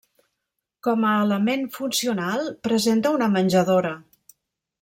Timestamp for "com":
0.87-1.05